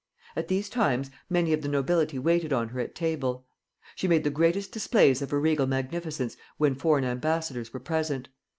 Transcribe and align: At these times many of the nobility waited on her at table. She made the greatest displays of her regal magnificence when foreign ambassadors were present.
At 0.35 0.47
these 0.47 0.67
times 0.67 1.11
many 1.29 1.53
of 1.53 1.61
the 1.61 1.67
nobility 1.67 2.17
waited 2.17 2.51
on 2.51 2.69
her 2.69 2.79
at 2.79 2.95
table. 2.95 3.45
She 3.95 4.07
made 4.07 4.23
the 4.23 4.31
greatest 4.31 4.71
displays 4.71 5.21
of 5.21 5.29
her 5.29 5.39
regal 5.39 5.67
magnificence 5.67 6.35
when 6.57 6.73
foreign 6.73 7.05
ambassadors 7.05 7.71
were 7.71 7.81
present. 7.81 8.27